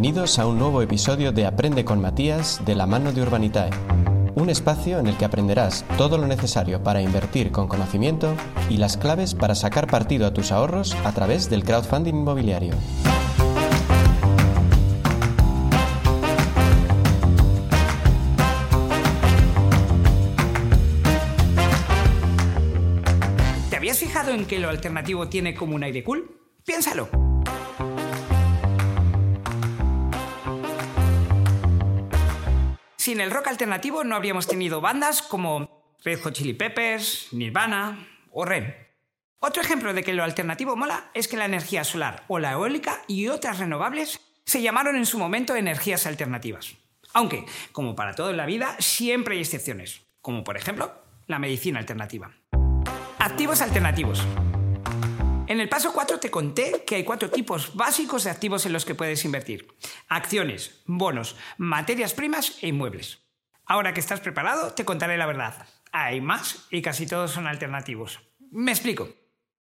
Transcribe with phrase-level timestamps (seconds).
[0.00, 3.68] Bienvenidos a un nuevo episodio de Aprende con Matías de la mano de Urbanitae,
[4.34, 8.34] un espacio en el que aprenderás todo lo necesario para invertir con conocimiento
[8.70, 12.72] y las claves para sacar partido a tus ahorros a través del crowdfunding inmobiliario.
[23.68, 26.40] ¿Te habías fijado en que lo alternativo tiene como un aire cool?
[26.64, 27.29] Piénsalo.
[33.10, 38.44] Sin el rock alternativo no habríamos tenido bandas como Red Hot Chili Peppers, Nirvana o
[38.44, 38.72] Ren.
[39.40, 43.02] Otro ejemplo de que lo alternativo mola es que la energía solar o la eólica
[43.08, 46.76] y otras renovables se llamaron en su momento energías alternativas.
[47.12, 50.94] Aunque, como para todo en la vida, siempre hay excepciones, como por ejemplo
[51.26, 52.30] la medicina alternativa.
[53.18, 54.24] Activos alternativos.
[55.50, 58.84] En el paso 4 te conté que hay cuatro tipos básicos de activos en los
[58.84, 59.66] que puedes invertir.
[60.06, 63.18] Acciones, bonos, materias primas e inmuebles.
[63.66, 65.66] Ahora que estás preparado, te contaré la verdad.
[65.90, 68.20] Hay más y casi todos son alternativos.
[68.52, 69.08] Me explico.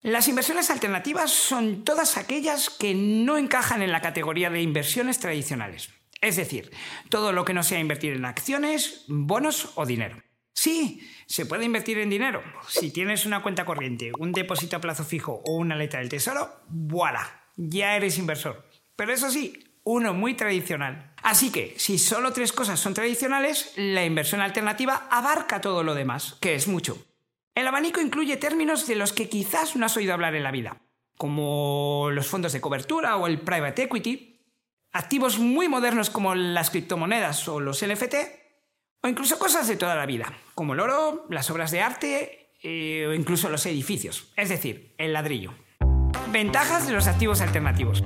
[0.00, 5.90] Las inversiones alternativas son todas aquellas que no encajan en la categoría de inversiones tradicionales.
[6.20, 6.72] Es decir,
[7.08, 10.24] todo lo que no sea invertir en acciones, bonos o dinero.
[10.62, 12.40] Sí, se puede invertir en dinero.
[12.68, 16.60] Si tienes una cuenta corriente, un depósito a plazo fijo o una letra del tesoro,
[16.68, 17.48] ¡voilà!
[17.56, 18.64] Ya eres inversor.
[18.94, 21.14] Pero eso sí, uno muy tradicional.
[21.24, 26.38] Así que, si solo tres cosas son tradicionales, la inversión alternativa abarca todo lo demás,
[26.40, 26.96] que es mucho.
[27.56, 30.80] El abanico incluye términos de los que quizás no has oído hablar en la vida,
[31.18, 34.46] como los fondos de cobertura o el private equity,
[34.92, 38.14] activos muy modernos como las criptomonedas o los NFT,
[39.02, 43.06] o incluso cosas de toda la vida, como el oro, las obras de arte eh,
[43.08, 45.52] o incluso los edificios, es decir, el ladrillo.
[46.30, 48.04] Ventajas de los activos alternativos.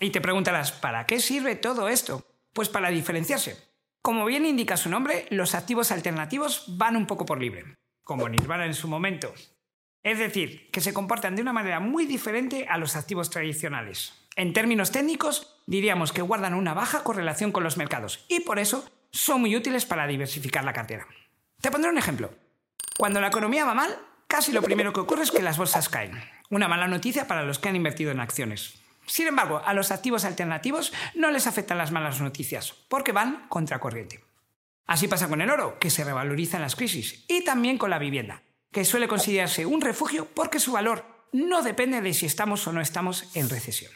[0.00, 2.24] Y te preguntarás, ¿para qué sirve todo esto?
[2.52, 3.56] Pues para diferenciarse.
[4.02, 8.66] Como bien indica su nombre, los activos alternativos van un poco por libre, como Nirvana
[8.66, 9.34] en su momento.
[10.02, 14.14] Es decir, que se comportan de una manera muy diferente a los activos tradicionales.
[14.36, 18.88] En términos técnicos, diríamos que guardan una baja correlación con los mercados y por eso
[19.16, 21.06] son muy útiles para diversificar la cartera.
[21.60, 22.34] Te pondré un ejemplo.
[22.98, 26.22] Cuando la economía va mal, casi lo primero que ocurre es que las bolsas caen.
[26.50, 28.74] Una mala noticia para los que han invertido en acciones.
[29.06, 34.22] Sin embargo, a los activos alternativos no les afectan las malas noticias, porque van contracorriente.
[34.86, 37.98] Así pasa con el oro, que se revaloriza en las crisis, y también con la
[37.98, 42.72] vivienda, que suele considerarse un refugio porque su valor no depende de si estamos o
[42.72, 43.92] no estamos en recesión.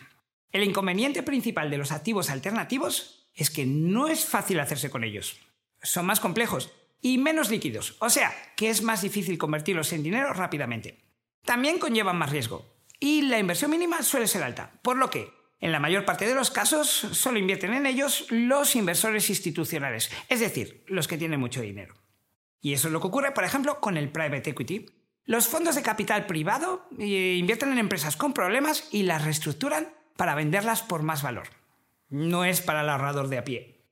[0.52, 5.39] El inconveniente principal de los activos alternativos es que no es fácil hacerse con ellos.
[5.83, 6.71] Son más complejos
[7.01, 10.99] y menos líquidos, o sea, que es más difícil convertirlos en dinero rápidamente.
[11.45, 12.67] También conllevan más riesgo
[12.99, 16.35] y la inversión mínima suele ser alta, por lo que, en la mayor parte de
[16.35, 21.62] los casos, solo invierten en ellos los inversores institucionales, es decir, los que tienen mucho
[21.62, 21.95] dinero.
[22.61, 24.87] Y eso es lo que ocurre, por ejemplo, con el private equity.
[25.25, 30.35] Los fondos de capital privado eh, invierten en empresas con problemas y las reestructuran para
[30.35, 31.59] venderlas por más valor
[32.10, 33.87] no es para el ahorrador de a pie.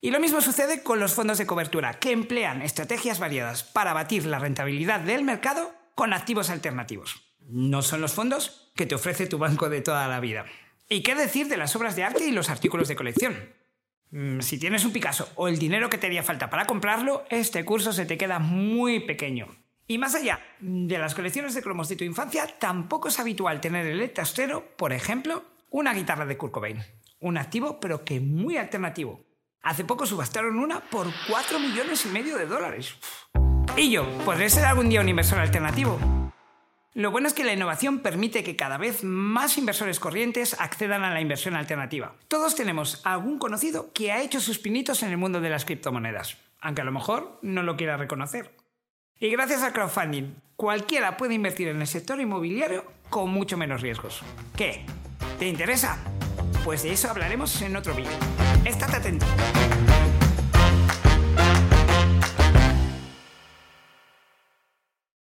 [0.00, 4.24] Y lo mismo sucede con los fondos de cobertura, que emplean estrategias variadas para batir
[4.24, 7.16] la rentabilidad del mercado con activos alternativos.
[7.40, 10.44] No son los fondos que te ofrece tu banco de toda la vida.
[10.88, 13.52] ¿Y qué decir de las obras de arte y los artículos de colección?
[14.10, 17.64] Mm, si tienes un Picasso o el dinero que te haría falta para comprarlo, este
[17.64, 19.48] curso se te queda muy pequeño.
[19.88, 23.86] Y más allá de las colecciones de cromos de tu infancia, tampoco es habitual tener
[23.86, 26.52] en el trastero, por ejemplo, una guitarra de Kurt
[27.26, 29.24] un activo pero que muy alternativo.
[29.62, 32.94] Hace poco subastaron una por 4 millones y medio de dólares.
[33.76, 34.06] ¿Y yo?
[34.24, 35.98] ¿Podré ser algún día un inversor alternativo?
[36.94, 41.12] Lo bueno es que la innovación permite que cada vez más inversores corrientes accedan a
[41.12, 42.14] la inversión alternativa.
[42.28, 46.38] Todos tenemos algún conocido que ha hecho sus pinitos en el mundo de las criptomonedas,
[46.58, 48.56] aunque a lo mejor no lo quiera reconocer.
[49.18, 54.22] Y gracias al crowdfunding, cualquiera puede invertir en el sector inmobiliario con mucho menos riesgos.
[54.56, 54.86] ¿Qué?
[55.38, 55.98] ¿Te interesa?
[56.66, 58.10] Pues de eso hablaremos en otro vídeo.
[58.64, 59.24] Estate atento.